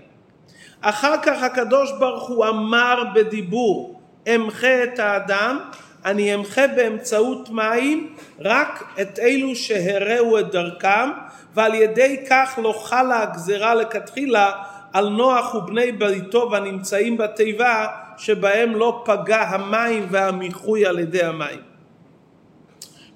אחר 0.80 1.14
כך 1.22 1.42
הקדוש 1.42 1.92
ברוך 1.98 2.28
הוא 2.28 2.46
אמר 2.46 3.02
בדיבור 3.14 4.00
אמחה 4.34 4.84
את 4.84 4.98
האדם 4.98 5.58
אני 6.06 6.34
אמחה 6.34 6.66
באמצעות 6.66 7.50
מים 7.50 8.14
רק 8.40 8.94
את 9.00 9.18
אלו 9.18 9.56
שהרעו 9.56 10.38
את 10.38 10.50
דרכם 10.50 11.10
ועל 11.54 11.74
ידי 11.74 12.24
כך 12.30 12.58
לא 12.62 12.72
חלה 12.72 13.22
הגזרה 13.22 13.74
לכתחילה 13.74 14.52
על 14.92 15.08
נוח 15.08 15.54
ובני 15.54 15.92
ביתו 15.92 16.48
והנמצאים 16.52 17.16
בתיבה 17.16 17.86
שבהם 18.18 18.74
לא 18.74 19.02
פגע 19.04 19.42
המים 19.42 20.06
והמיחוי 20.10 20.86
על 20.86 20.98
ידי 20.98 21.22
המים. 21.22 21.60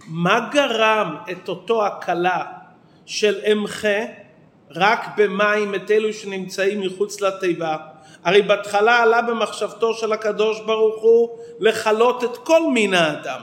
מה 0.07 0.49
גרם 0.53 1.17
את 1.31 1.49
אותו 1.49 1.87
הקלה 1.87 2.45
של 3.07 3.39
אמחה 3.53 3.99
רק 4.71 5.07
במים 5.17 5.75
את 5.75 5.91
אלו 5.91 6.13
שנמצאים 6.13 6.81
מחוץ 6.81 7.21
לתיבה. 7.21 7.77
הרי 8.25 8.43
בהתחלה 8.43 9.03
עלה 9.03 9.23
במחשבתו 9.23 9.95
של 9.95 10.13
הקדוש 10.13 10.61
ברוך 10.61 11.03
הוא 11.03 11.29
לכלות 11.61 12.25
את 12.25 12.37
כל 12.37 12.63
מין 12.73 12.95
האדם. 12.95 13.41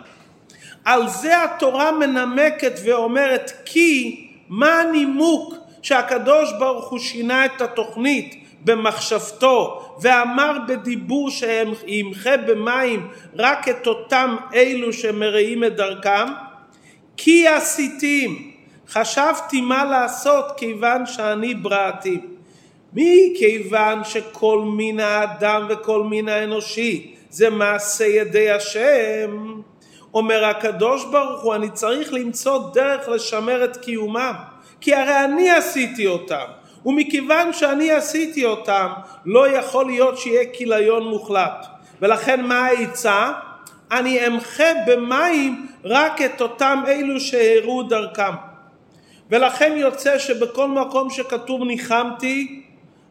על 0.86 1.08
זה 1.08 1.44
התורה 1.44 1.92
מנמקת 1.92 2.80
ואומרת 2.86 3.52
כי 3.66 4.24
מה 4.50 4.82
הנימוק 4.82 5.54
שהקדוש 5.82 6.54
ברוך 6.60 6.90
הוא 6.90 7.00
שינה 7.00 7.46
את 7.46 7.62
התוכנית 7.62 8.44
במחשבתו 8.64 9.84
ואמר 10.02 10.58
בדיבור 10.68 11.30
שימחה 11.30 12.38
במים 12.38 13.08
רק 13.36 13.70
את 13.70 13.88
אותם 13.88 14.36
אלו 14.54 14.94
שמרעים 14.94 15.64
את 15.64 15.76
דרכם? 15.76 16.26
כי 17.18 17.48
עשיתים 17.48 18.52
חשבתי 18.90 19.62
מה 19.62 19.86
לעשות 19.86 20.46
כיוון 20.58 21.06
שאני 21.06 21.54
בראתי. 21.54 22.20
מכיוון 22.94 24.04
שכל 24.04 24.62
מין 24.66 25.00
האדם 25.00 25.66
וכל 25.70 26.04
מין 26.04 26.30
האנושי 26.30 27.16
זה 27.30 27.50
מעשה 27.50 28.06
ידי 28.06 28.52
השם, 28.52 29.62
אומר 30.14 30.46
הקדוש 30.46 31.06
ברוך 31.06 31.44
הוא 31.44 31.56
אני 31.56 31.70
צריך 31.70 32.14
למצוא 32.14 32.74
דרך 32.74 33.10
לשמר 33.10 33.64
את 33.64 33.78
קיומם 33.78 34.34
כי 34.82 34.96
הרי 34.96 35.26
אני 35.26 35.50
עשיתי 35.50 36.08
אותם 36.08 36.46
ומכיוון 36.86 37.54
שאני 37.54 37.92
עשיתי 37.92 38.46
אותם 38.46 38.88
לא 39.26 39.48
יכול 39.50 39.86
להיות 39.86 40.18
שיהיה 40.18 40.44
כיליון 40.54 41.04
מוחלט 41.08 41.66
ולכן 42.02 42.46
מה 42.46 42.66
העצה? 42.66 43.32
אני 43.92 44.28
אמחה 44.28 44.64
במים 44.88 45.68
רק 45.84 46.22
את 46.22 46.42
אותם 46.42 46.84
אלו 46.88 47.20
שהראו 47.20 47.84
דרכם 47.84 48.34
ולכן 49.30 49.74
יוצא 49.76 50.20
שבכל 50.20 50.68
מקום 50.68 51.10
שכתוב 51.10 51.64
ניחמתי 51.64 52.67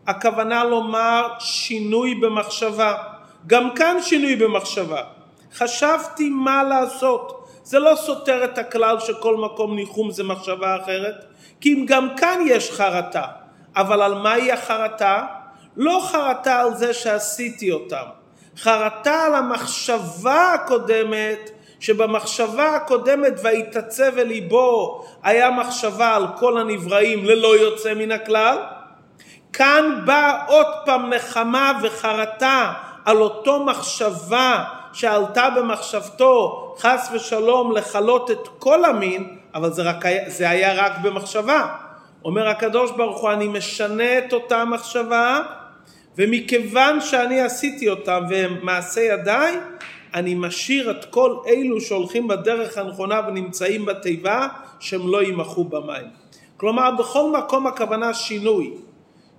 הכוונה 0.06 0.64
לומר 0.64 1.28
שינוי 1.38 2.14
במחשבה. 2.14 2.94
גם 3.46 3.74
כאן 3.74 3.96
שינוי 4.02 4.36
במחשבה. 4.36 5.02
חשבתי 5.54 6.28
מה 6.28 6.62
לעשות. 6.64 7.48
זה 7.62 7.78
לא 7.78 7.94
סותר 7.96 8.44
את 8.44 8.58
הכלל 8.58 9.00
שכל 9.00 9.36
מקום 9.36 9.76
ניחום 9.76 10.10
זה 10.10 10.24
מחשבה 10.24 10.76
אחרת 10.82 11.24
כי 11.60 11.72
אם 11.72 11.84
גם 11.86 12.08
כאן 12.16 12.40
יש 12.46 12.70
חרטה 12.70 13.22
אבל 13.76 14.02
על 14.02 14.14
מהי 14.14 14.52
החרטה? 14.52 15.26
לא 15.76 16.00
חרטה 16.10 16.60
על 16.60 16.74
זה 16.74 16.94
שעשיתי 16.94 17.72
אותם. 17.72 18.04
חרטה 18.56 19.22
על 19.26 19.34
המחשבה 19.34 20.52
הקודמת 20.54 21.50
שבמחשבה 21.80 22.76
הקודמת 22.76 23.32
ויתעצב 23.42 24.18
אל 24.18 24.26
ליבו 24.26 25.04
היה 25.22 25.50
מחשבה 25.50 26.16
על 26.16 26.26
כל 26.38 26.58
הנבראים 26.58 27.24
ללא 27.24 27.56
יוצא 27.56 27.94
מן 27.94 28.12
הכלל 28.12 28.56
כאן 29.56 30.00
בא 30.04 30.44
עוד 30.46 30.66
פעם 30.84 31.10
נחמה 31.10 31.72
וחרטה 31.82 32.72
על 33.04 33.16
אותו 33.16 33.64
מחשבה 33.64 34.64
שעלתה 34.92 35.50
במחשבתו 35.50 36.74
חס 36.78 37.10
ושלום 37.12 37.72
לכלות 37.72 38.30
את 38.30 38.48
כל 38.58 38.84
המין 38.84 39.36
אבל 39.54 39.72
זה, 39.72 39.82
רק, 39.82 40.04
זה 40.26 40.50
היה 40.50 40.74
רק 40.74 40.92
במחשבה 41.02 41.66
אומר 42.24 42.48
הקדוש 42.48 42.90
ברוך 42.90 43.20
הוא 43.20 43.30
אני 43.32 43.48
משנה 43.48 44.18
את 44.18 44.32
אותה 44.32 44.64
מחשבה 44.64 45.42
ומכיוון 46.18 47.00
שאני 47.00 47.40
עשיתי 47.40 47.88
אותם 47.88 48.24
והם 48.28 48.56
מעשה 48.62 49.00
ידיי 49.00 49.56
אני 50.14 50.34
משאיר 50.34 50.90
את 50.90 51.04
כל 51.04 51.36
אלו 51.46 51.80
שהולכים 51.80 52.28
בדרך 52.28 52.78
הנכונה 52.78 53.20
ונמצאים 53.28 53.86
בתיבה 53.86 54.48
שהם 54.80 55.08
לא 55.08 55.22
יימחו 55.22 55.64
במים. 55.64 56.06
כלומר 56.56 56.90
בכל 56.90 57.30
מקום 57.38 57.66
הכוונה 57.66 58.14
שינוי. 58.14 58.85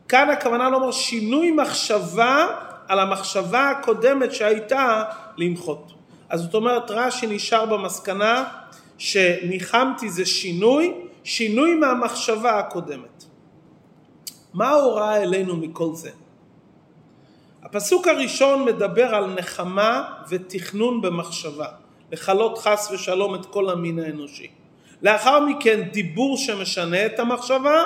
כאן 0.07 0.29
הכוונה 0.29 0.69
לומר 0.69 0.91
שינוי 0.91 1.51
מחשבה 1.51 2.47
על 2.87 2.99
המחשבה 2.99 3.69
הקודמת 3.69 4.33
שהייתה 4.33 5.03
למחות. 5.37 5.93
אז 6.29 6.41
זאת 6.41 6.53
אומרת 6.53 6.91
רש"י 6.91 7.27
נשאר 7.27 7.65
במסקנה 7.65 8.43
שניחמתי 8.97 10.09
זה 10.09 10.25
שינוי, 10.25 10.93
שינוי 11.23 11.75
מהמחשבה 11.75 12.59
הקודמת. 12.59 13.23
מה 14.53 14.69
ההוראה 14.69 15.23
אלינו 15.23 15.55
מכל 15.55 15.93
זה? 15.93 16.11
הפסוק 17.63 18.07
הראשון 18.07 18.65
מדבר 18.65 19.15
על 19.15 19.25
נחמה 19.25 20.03
ותכנון 20.29 21.01
במחשבה, 21.01 21.67
לכלות 22.11 22.57
חס 22.57 22.89
ושלום 22.91 23.35
את 23.35 23.45
כל 23.45 23.69
המין 23.69 23.99
האנושי. 23.99 24.47
לאחר 25.01 25.39
מכן 25.39 25.81
דיבור 25.81 26.37
שמשנה 26.37 27.05
את 27.05 27.19
המחשבה, 27.19 27.83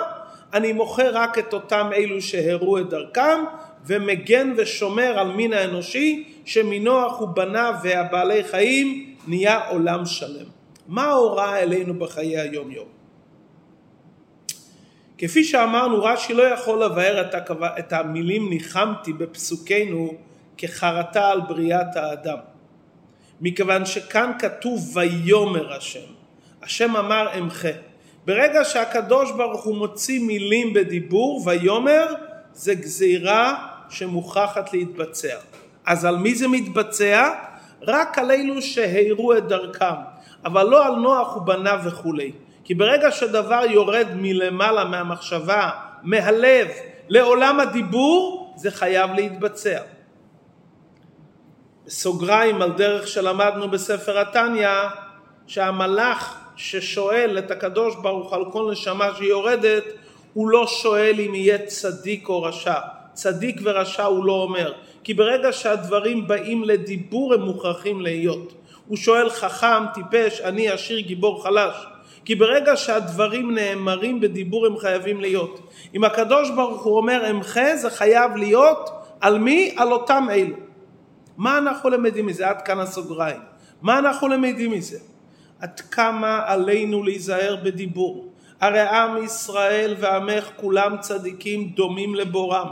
אני 0.54 0.74
מוכר 0.74 1.12
רק 1.14 1.40
את 1.40 1.54
אותם 1.54 1.90
אלו 1.96 2.22
שהראו 2.22 2.78
את 2.78 2.90
דרכם 2.90 3.44
ומגן 3.86 4.54
ושומר 4.58 5.20
על 5.20 5.32
מין 5.32 5.54
האנושי 5.54 6.24
שמנוח 6.46 7.22
ובניו 7.22 7.74
והבעלי 7.84 8.44
חיים 8.44 9.16
נהיה 9.28 9.68
עולם 9.68 10.06
שלם. 10.06 10.46
מה 10.88 11.04
ההוראה 11.04 11.60
אלינו 11.60 11.94
בחיי 11.94 12.40
היום 12.40 12.72
יום? 12.72 12.88
כפי 15.18 15.44
שאמרנו 15.44 16.04
רש"י 16.04 16.34
לא 16.34 16.44
יכול 16.44 16.84
לבאר. 16.84 17.30
את 17.80 17.94
המילים 17.94 18.50
ניחמתי 18.50 19.14
בפסוקנו 19.14 20.14
כחרטה 20.58 21.30
על 21.30 21.42
בריאת 21.42 21.96
האדם 21.96 22.38
מכיוון 23.42 23.86
שכאן 23.86 24.32
כתוב 24.40 24.98
ויאמר 24.98 25.74
השם 25.74 26.14
השם 26.62 26.96
אמר 26.96 27.38
אמחה 27.38 27.70
ברגע 28.26 28.64
שהקדוש 28.66 29.32
ברוך 29.32 29.64
הוא 29.64 29.78
מוציא 29.78 30.20
מילים 30.22 30.74
בדיבור 30.74 31.42
ויאמר 31.46 32.14
זה 32.54 32.74
גזירה 32.74 33.68
שמוכרחת 33.90 34.74
להתבצע 34.74 35.38
אז 35.86 36.06
על 36.06 36.18
מי 36.18 36.36
זה 36.36 36.48
מתבצע? 36.48 37.30
רק 37.82 38.18
על 38.18 38.32
אלו 38.32 38.62
שהירו 38.62 39.34
את 39.38 39.48
דרכם 39.48 39.96
אבל 40.46 40.64
לא 40.64 40.86
על 40.86 40.96
נוח 40.96 41.38
ובניו 41.38 41.80
וכולי 41.86 42.32
כי 42.64 42.74
ברגע 42.74 43.12
שדבר 43.12 43.62
יורד 43.70 44.08
מלמעלה 44.16 44.86
מהמחשבה, 44.86 45.70
מהלב, 46.04 46.68
לעולם 47.10 47.60
הדיבור, 47.60 48.54
זה 48.58 48.72
חייב 48.72 49.12
להתבצע. 49.12 49.80
בסוגריים 51.86 52.62
על 52.62 52.72
דרך 52.72 53.08
שלמדנו 53.08 53.72
בספר 53.72 54.20
התניא, 54.20 54.70
שהמלאך 55.48 56.40
ששואל 56.62 57.38
את 57.40 57.52
הקדוש 57.52 57.96
ברוך 57.96 58.34
על 58.34 58.46
כל 58.52 58.72
נשמה 58.72 59.10
שיורדת, 59.18 59.84
הוא 60.34 60.50
לא 60.50 60.68
שואל 60.68 61.16
אם 61.20 61.36
יהיה 61.36 61.58
צדיק 61.58 62.30
או 62.30 62.44
רשע. 62.44 62.80
צדיק 63.14 63.62
ורשע 63.64 64.04
הוא 64.04 64.26
לא 64.26 64.34
אומר, 64.34 64.74
כי 65.04 65.14
ברגע 65.14 65.52
שהדברים 65.52 66.28
באים 66.28 66.64
לדיבור 66.64 67.34
הם 67.34 67.42
מוכרחים 67.42 68.02
להיות. 68.02 68.54
הוא 68.88 68.98
שואל 68.98 69.30
חכם, 69.30 69.84
טיפש, 69.94 70.42
עני, 70.42 70.70
עשיר, 70.70 71.00
גיבור, 71.00 71.44
חלש. 71.44 71.76
כי 72.26 72.36
ברגע 72.36 72.78
שהדברים 72.78 73.56
נאמרים 73.56 74.20
בדיבור 74.20 74.66
הם 74.66 74.78
חייבים 74.78 75.22
להיות. 75.22 75.60
אם 75.96 76.04
הקדוש 76.04 76.50
ברוך 76.50 76.84
הוא 76.84 76.98
אומר 76.98 77.30
אמחה 77.30 77.76
זה 77.76 77.90
חייב 77.90 78.36
להיות 78.36 78.90
על 79.22 79.38
מי? 79.38 79.74
על 79.78 79.92
אותם 79.92 80.28
אלו. 80.32 80.56
מה 81.38 81.58
אנחנו 81.58 81.90
למדים 81.90 82.26
מזה? 82.26 82.50
עד 82.50 82.62
כאן 82.62 82.80
הסוגריים. 82.80 83.42
מה 83.82 84.00
אנחנו 84.00 84.28
למדים 84.28 84.72
מזה? 84.72 85.12
עד 85.62 85.80
כמה 85.80 86.42
עלינו 86.46 87.04
להיזהר 87.04 87.56
בדיבור. 87.64 88.28
הרי 88.62 88.80
עם 88.80 89.24
ישראל 89.24 89.96
ועמך 90.00 90.50
כולם 90.56 90.96
צדיקים 91.00 91.70
דומים 91.70 92.16
לבורם. 92.16 92.68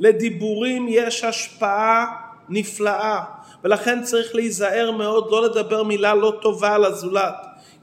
לדיבורים 0.00 0.86
יש 0.88 1.24
השפעה 1.24 2.06
נפלאה 2.48 3.20
ולכן 3.64 4.02
צריך 4.02 4.34
להיזהר 4.34 4.90
מאוד 4.90 5.30
לא 5.30 5.44
לדבר 5.44 5.82
מילה 5.82 6.14
לא 6.14 6.38
טובה 6.42 6.74
על 6.74 6.84
הזולת. 6.84 7.34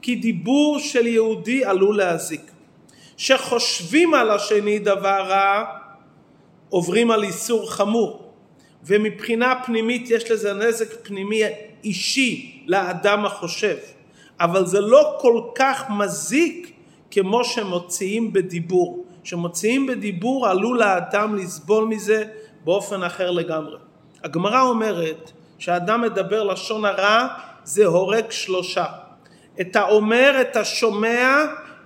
כי 0.02 0.14
דיבור 0.14 0.78
של 0.78 1.06
יהודי 1.06 1.64
עלול 1.64 1.96
להזיק. 1.96 2.50
שחושבים 3.16 4.14
על 4.14 4.30
השני 4.30 4.78
דבר 4.78 5.22
רע, 5.28 5.64
עוברים 6.68 7.10
על 7.10 7.24
איסור 7.24 7.70
חמור. 7.70 8.32
ומבחינה 8.84 9.54
פנימית 9.66 10.10
יש 10.10 10.30
לזה 10.30 10.52
נזק 10.52 11.06
פנימי 11.06 11.42
אישי 11.84 12.62
לאדם 12.66 13.24
החושב. 13.24 13.76
אבל 14.40 14.66
זה 14.66 14.80
לא 14.80 15.16
כל 15.20 15.40
כך 15.54 15.84
מזיק 15.90 16.72
כמו 17.10 17.44
שמוציאים 17.44 18.32
בדיבור. 18.32 19.04
שמוציאים 19.24 19.86
בדיבור 19.86 20.48
עלול 20.48 20.82
האדם 20.82 21.34
לסבול 21.34 21.84
מזה 21.84 22.24
באופן 22.64 23.02
אחר 23.02 23.30
לגמרי. 23.30 23.76
הגמרא 24.24 24.60
אומרת 24.60 25.32
שאדם 25.58 26.02
מדבר 26.02 26.44
לשון 26.44 26.84
הרע 26.84 27.26
זה 27.64 27.86
הורג 27.86 28.30
שלושה. 28.30 28.84
את 29.60 29.76
האומר, 29.76 30.40
את 30.40 30.56
השומע 30.56 31.36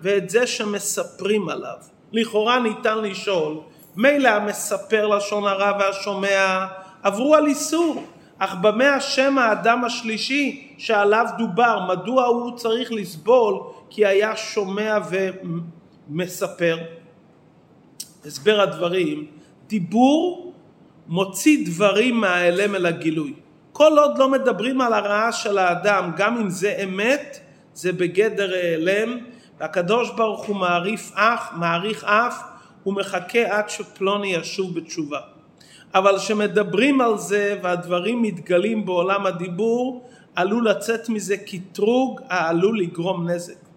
ואת 0.02 0.30
זה 0.30 0.46
שמספרים 0.46 1.48
עליו. 1.48 1.76
לכאורה 2.12 2.60
ניתן 2.60 2.98
לשאול, 2.98 3.56
מילא 3.96 4.28
המספר 4.28 5.06
לשון 5.06 5.46
הרע 5.46 5.72
והשומע 5.80 6.66
עברו 7.02 7.34
על 7.34 7.46
איסור, 7.46 8.04
אך 8.38 8.54
במה 8.54 8.98
אשם 8.98 9.38
האדם 9.38 9.84
השלישי 9.84 10.74
שעליו 10.78 11.26
דובר? 11.38 11.86
מדוע 11.88 12.24
הוא 12.24 12.56
צריך 12.56 12.92
לסבול 12.92 13.60
כי 13.90 14.06
היה 14.06 14.36
שומע 14.36 14.98
ומספר? 16.10 16.78
הסבר 18.26 18.60
הדברים, 18.60 19.26
דיבור 19.66 20.52
מוציא 21.08 21.66
דברים 21.66 22.20
מההלם 22.20 22.74
אל 22.74 22.86
הגילוי. 22.86 23.34
כל 23.72 23.98
עוד 23.98 24.18
לא 24.18 24.28
מדברים 24.28 24.80
על 24.80 24.92
הרעה 24.92 25.32
של 25.32 25.58
האדם, 25.58 26.10
גם 26.16 26.36
אם 26.36 26.50
זה 26.50 26.80
אמת, 26.84 27.40
זה 27.74 27.92
בגדר 27.92 28.54
העלם, 28.54 29.18
והקדוש 29.60 30.10
ברוך 30.10 30.44
הוא 30.44 30.56
מעריך 31.54 32.04
אף, 32.04 32.42
הוא 32.82 32.94
מחכה 32.94 33.58
עד 33.58 33.68
שפלוני 33.68 34.34
ישוב 34.34 34.74
בתשובה. 34.74 35.20
אבל 35.94 36.18
כשמדברים 36.18 37.00
על 37.00 37.18
זה 37.18 37.58
והדברים 37.62 38.22
מתגלים 38.22 38.86
בעולם 38.86 39.26
הדיבור, 39.26 40.08
עלול 40.36 40.68
לצאת 40.68 41.08
מזה 41.08 41.36
קטרוג 41.36 42.20
העלול 42.28 42.80
לגרום 42.80 43.30
נזק. 43.30 43.68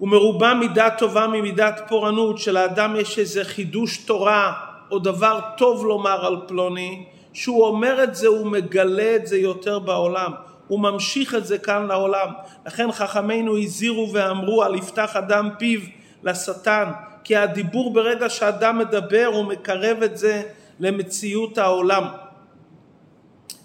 ומרובה 0.00 0.54
מידה 0.54 0.90
טובה 0.90 1.26
ממידת 1.26 1.80
פורענות, 1.88 2.38
שלאדם 2.38 2.96
יש 2.96 3.18
איזה 3.18 3.44
חידוש 3.44 3.96
תורה 3.96 4.52
או 4.90 4.98
דבר 4.98 5.40
טוב 5.58 5.86
לומר 5.86 6.26
על 6.26 6.36
פלוני, 6.48 7.04
שהוא 7.32 7.66
אומר 7.66 8.04
את 8.04 8.14
זה 8.14 8.26
הוא 8.26 8.46
מגלה 8.46 9.16
את 9.16 9.26
זה 9.26 9.38
יותר 9.38 9.78
בעולם, 9.78 10.32
הוא 10.68 10.80
ממשיך 10.80 11.34
את 11.34 11.46
זה 11.46 11.58
כאן 11.58 11.86
לעולם. 11.86 12.28
לכן 12.66 12.92
חכמינו 12.92 13.58
הזהירו 13.58 14.12
ואמרו 14.12 14.62
על 14.62 14.74
יפתח 14.74 15.16
אדם 15.16 15.48
פיו 15.58 15.80
לשטן, 16.22 16.90
כי 17.24 17.36
הדיבור 17.36 17.92
ברגע 17.92 18.28
שאדם 18.28 18.78
מדבר 18.78 19.30
הוא 19.32 19.44
מקרב 19.44 20.02
את 20.02 20.18
זה 20.18 20.42
למציאות 20.80 21.58
העולם. 21.58 22.04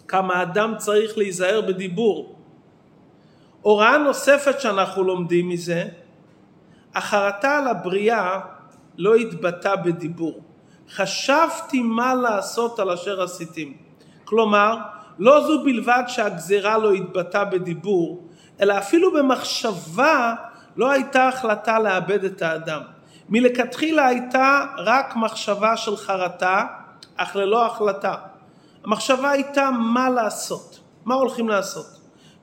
כמה 0.07 0.41
אדם 0.41 0.73
צריך 0.77 1.17
להיזהר 1.17 1.61
בדיבור. 1.61 2.35
הוראה 3.61 3.97
נוספת 3.97 4.59
שאנחנו 4.59 5.03
לומדים 5.03 5.49
מזה, 5.49 5.87
החרטה 6.95 7.57
על 7.57 7.67
הבריאה 7.67 8.39
לא 8.97 9.15
התבטא 9.15 9.75
בדיבור. 9.75 10.41
חשבתי 10.89 11.81
מה 11.81 12.15
לעשות 12.15 12.79
על 12.79 12.89
אשר 12.89 13.21
עשיתים. 13.21 13.77
כלומר, 14.25 14.77
לא 15.19 15.47
זו 15.47 15.63
בלבד 15.63 16.03
שהגזירה 16.07 16.77
לא 16.77 16.91
התבטאה 16.91 17.45
בדיבור, 17.45 18.27
אלא 18.61 18.77
אפילו 18.77 19.13
במחשבה 19.13 20.33
לא 20.77 20.91
הייתה 20.91 21.27
החלטה 21.27 21.79
לאבד 21.79 22.23
את 22.23 22.41
האדם. 22.41 22.81
מלכתחילה 23.29 24.07
הייתה 24.07 24.65
רק 24.77 25.15
מחשבה 25.15 25.77
של 25.77 25.97
חרטה, 25.97 26.65
אך 27.17 27.35
ללא 27.35 27.65
החלטה. 27.65 28.15
המחשבה 28.83 29.29
הייתה 29.29 29.69
מה 29.71 30.09
לעשות, 30.09 30.79
מה 31.05 31.15
הולכים 31.15 31.49
לעשות. 31.49 31.85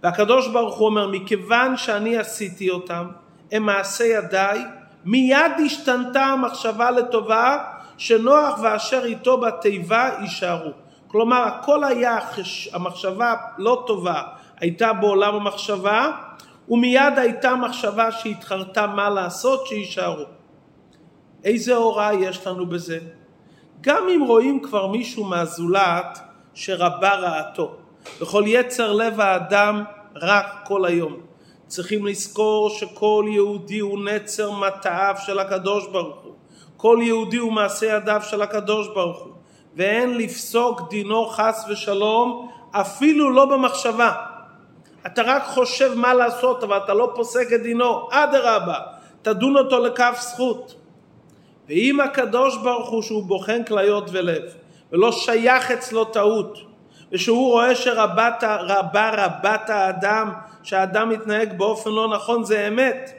והקדוש 0.03 0.49
ברוך 0.49 0.77
הוא 0.77 0.87
אומר, 0.87 1.09
מכיוון 1.09 1.77
שאני 1.77 2.19
עשיתי 2.19 2.71
אותם, 2.71 3.07
הם 3.53 3.63
מעשי 3.63 4.05
ידיי, 4.05 4.65
מיד 5.05 5.53
השתנתה 5.65 6.25
המחשבה 6.25 6.91
לטובה, 6.91 7.59
שנוח 7.99 8.59
ואשר 8.63 9.05
איתו 9.05 9.41
בתיבה 9.41 10.11
יישארו. 10.21 10.71
כלומר, 11.07 11.43
הכל 11.43 11.85
היה, 11.85 12.19
המחשבה 12.73 13.35
לא 13.59 13.85
טובה 13.87 14.23
הייתה 14.61 14.93
בעולם 14.93 15.35
המחשבה, 15.35 16.11
ומיד 16.69 17.19
הייתה 17.19 17.57
מחשבה 17.57 18.13
שהתחרתה 18.13 18.87
מה 18.87 19.11
לעשות, 19.11 19.67
שיישארו. 19.67 20.25
איזה 21.45 21.75
הוראה 21.77 22.15
יש 22.15 22.47
לנו 22.47 22.67
בזה? 22.67 22.99
גם 23.81 24.09
אם 24.09 24.23
רואים 24.27 24.63
כבר 24.63 24.87
מישהו 24.87 25.25
מהזולת 25.25 26.19
שרבה 26.55 27.15
רעתו. 27.15 27.77
בכל 28.21 28.45
יצר 28.47 28.93
לב 28.93 29.21
האדם 29.21 29.85
רק 30.15 30.47
כל 30.65 30.85
היום. 30.85 31.17
צריכים 31.67 32.07
לזכור 32.07 32.71
שכל 32.71 33.25
יהודי 33.29 33.79
הוא 33.79 34.05
נצר 34.05 34.51
מטעיו 34.51 35.15
של 35.19 35.39
הקדוש 35.39 35.87
ברוך 35.87 36.21
הוא. 36.25 36.35
כל 36.77 36.99
יהודי 37.03 37.37
הוא 37.37 37.53
מעשה 37.53 37.87
ידיו 37.87 38.21
של 38.23 38.43
הקדוש 38.43 38.89
ברוך 38.89 39.23
הוא. 39.23 39.33
ואין 39.77 40.19
לפסוק 40.19 40.91
דינו 40.91 41.27
חס 41.27 41.65
ושלום 41.69 42.51
אפילו 42.71 43.31
לא 43.31 43.45
במחשבה. 43.45 44.13
אתה 45.07 45.23
רק 45.23 45.45
חושב 45.45 45.95
מה 45.95 46.15
לעשות 46.15 46.65
אבל 46.65 46.77
אתה 46.77 46.95
לא 46.95 47.13
פוסק 47.15 47.53
את 47.55 47.63
דינו. 47.63 48.09
אדרבה, 48.11 48.79
תדון 49.23 49.57
אותו 49.57 49.79
לכף 49.79 50.19
זכות. 50.21 50.75
ואם 51.69 52.01
הקדוש 52.01 52.57
ברוך 52.57 52.89
הוא 52.89 53.03
שהוא 53.03 53.23
בוחן 53.23 53.65
כליות 53.65 54.05
ולב 54.13 54.43
ולא 54.93 55.13
שייך 55.13 55.71
אצלו 55.71 56.05
טעות 56.05 56.59
ושהוא 57.13 57.51
רואה 57.51 57.75
שרבת 57.75 58.45
רבה 58.45 59.11
רבת 59.25 59.71
האדם 59.71 60.33
שהאדם 60.63 61.09
מתנהג 61.09 61.59
באופן 61.59 61.91
לא 61.91 62.09
נכון 62.09 62.45
זה 62.45 62.69
אמת. 62.69 63.11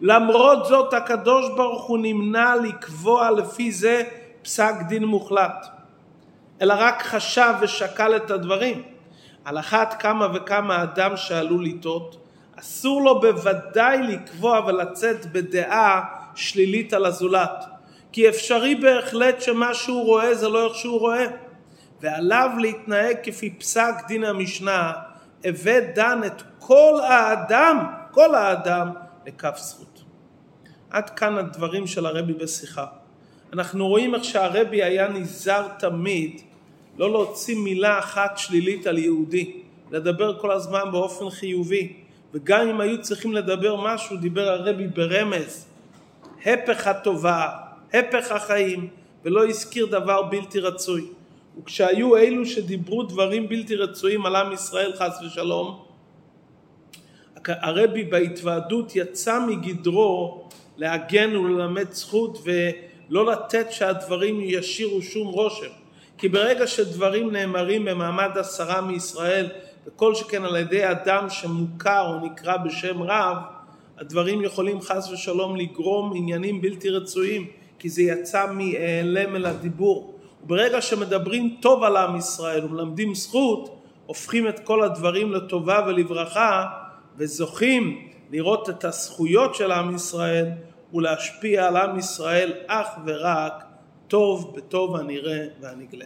למרות 0.00 0.66
זאת 0.66 0.94
הקדוש 0.94 1.46
ברוך 1.56 1.84
הוא 1.84 1.98
נמנע 1.98 2.54
לקבוע 2.56 3.30
לפי 3.30 3.72
זה 3.72 4.02
פסק 4.42 4.74
דין 4.88 5.04
מוחלט. 5.04 5.66
אלא 6.62 6.74
רק 6.78 7.02
חשב 7.02 7.54
ושקל 7.60 8.16
את 8.16 8.30
הדברים. 8.30 8.82
על 9.44 9.58
אחת 9.58 9.96
כמה 10.02 10.28
וכמה 10.34 10.82
אדם 10.82 11.16
שעלול 11.16 11.64
לטעות 11.64 12.16
אסור 12.60 13.02
לו 13.02 13.20
בוודאי 13.20 13.98
לקבוע 14.02 14.60
ולצאת 14.66 15.32
בדעה 15.32 16.04
שלילית 16.34 16.92
על 16.92 17.04
הזולת 17.04 17.64
כי 18.12 18.28
אפשרי 18.28 18.74
בהחלט 18.74 19.42
שמה 19.42 19.74
שהוא 19.74 20.04
רואה 20.04 20.34
זה 20.34 20.48
לא 20.48 20.68
איך 20.68 20.76
שהוא 20.76 21.00
רואה 21.00 21.26
ועליו 22.00 22.50
להתנהג 22.60 23.16
כפי 23.22 23.50
פסק 23.50 23.94
דין 24.08 24.24
המשנה 24.24 24.92
הווה 25.44 25.80
דן 25.80 26.20
את 26.26 26.42
כל 26.58 27.00
האדם, 27.08 27.86
כל 28.10 28.34
האדם 28.34 28.90
לכף 29.26 29.56
זכות. 29.58 30.02
עד 30.90 31.10
כאן 31.10 31.38
הדברים 31.38 31.86
של 31.86 32.06
הרבי 32.06 32.32
בשיחה. 32.32 32.86
אנחנו 33.52 33.88
רואים 33.88 34.14
איך 34.14 34.24
שהרבי 34.24 34.82
היה 34.82 35.08
נזהר 35.08 35.68
תמיד 35.78 36.40
לא 36.98 37.10
להוציא 37.10 37.56
מילה 37.56 37.98
אחת 37.98 38.38
שלילית 38.38 38.86
על 38.86 38.98
יהודי, 38.98 39.60
לדבר 39.90 40.38
כל 40.40 40.50
הזמן 40.50 40.90
באופן 40.92 41.30
חיובי, 41.30 41.92
וגם 42.34 42.68
אם 42.68 42.80
היו 42.80 43.02
צריכים 43.02 43.32
לדבר 43.32 43.76
משהו, 43.76 44.16
דיבר 44.16 44.48
הרבי 44.48 44.86
ברמז, 44.86 45.66
הפך 46.46 46.86
הטובה, 46.86 47.48
הפך 47.94 48.32
החיים, 48.32 48.88
ולא 49.24 49.48
הזכיר 49.48 49.86
דבר 49.86 50.22
בלתי 50.22 50.60
רצוי. 50.60 51.04
וכשהיו 51.58 52.16
אלו 52.16 52.46
שדיברו 52.46 53.02
דברים 53.02 53.48
בלתי 53.48 53.76
רצויים 53.76 54.26
על 54.26 54.36
עם 54.36 54.52
ישראל 54.52 54.92
חס 54.96 55.22
ושלום, 55.26 55.82
הרבי 57.46 58.04
בהתוועדות 58.04 58.96
יצא 58.96 59.46
מגדרו 59.46 60.48
להגן 60.76 61.36
וללמד 61.36 61.92
זכות 61.92 62.38
ולא 62.44 63.26
לתת 63.26 63.66
שהדברים 63.72 64.40
ישירו 64.40 65.02
שום 65.02 65.28
רושם. 65.28 65.70
כי 66.18 66.28
ברגע 66.28 66.66
שדברים 66.66 67.30
נאמרים 67.30 67.84
במעמד 67.84 68.30
עשרה 68.38 68.80
מישראל, 68.80 69.48
וכל 69.86 70.14
שכן 70.14 70.44
על 70.44 70.56
ידי 70.56 70.90
אדם 70.90 71.30
שמוכר 71.30 72.06
או 72.06 72.26
נקרא 72.26 72.56
בשם 72.56 73.02
רב, 73.02 73.36
הדברים 73.98 74.42
יכולים 74.42 74.80
חס 74.80 75.10
ושלום 75.12 75.56
לגרום 75.56 76.12
עניינים 76.16 76.60
בלתי 76.60 76.90
רצויים, 76.90 77.46
כי 77.78 77.88
זה 77.88 78.02
יצא 78.02 78.52
מהיעלם 78.52 79.36
אל 79.36 79.46
הדיבור. 79.46 80.14
וברגע 80.44 80.82
שמדברים 80.82 81.56
טוב 81.60 81.82
על 81.82 81.96
עם 81.96 82.16
ישראל 82.16 82.64
ומלמדים 82.64 83.14
זכות, 83.14 83.82
הופכים 84.06 84.48
את 84.48 84.60
כל 84.60 84.82
הדברים 84.82 85.32
לטובה 85.32 85.84
ולברכה, 85.86 86.66
וזוכים 87.16 88.08
לראות 88.30 88.70
את 88.70 88.84
הזכויות 88.84 89.54
של 89.54 89.72
עם 89.72 89.94
ישראל 89.94 90.46
ולהשפיע 90.94 91.66
על 91.66 91.76
עם 91.76 91.98
ישראל 91.98 92.52
אך 92.66 92.88
ורק 93.06 93.64
טוב 94.08 94.56
בטוב 94.56 94.96
הנראה 94.96 95.46
והנגלה. 95.60 96.04